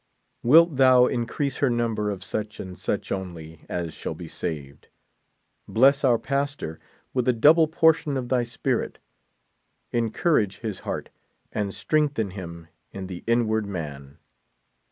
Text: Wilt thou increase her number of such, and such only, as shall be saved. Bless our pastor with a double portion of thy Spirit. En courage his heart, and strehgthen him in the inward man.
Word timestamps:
Wilt 0.41 0.77
thou 0.77 1.05
increase 1.05 1.57
her 1.57 1.69
number 1.69 2.09
of 2.09 2.23
such, 2.23 2.59
and 2.59 2.75
such 2.75 3.11
only, 3.11 3.65
as 3.69 3.93
shall 3.93 4.15
be 4.15 4.27
saved. 4.27 4.87
Bless 5.67 6.03
our 6.03 6.17
pastor 6.17 6.79
with 7.13 7.27
a 7.27 7.33
double 7.33 7.67
portion 7.67 8.17
of 8.17 8.27
thy 8.27 8.41
Spirit. 8.41 8.97
En 9.93 10.09
courage 10.09 10.61
his 10.61 10.79
heart, 10.79 11.11
and 11.51 11.69
strehgthen 11.71 12.31
him 12.31 12.65
in 12.91 13.05
the 13.05 13.23
inward 13.27 13.67
man. 13.67 14.17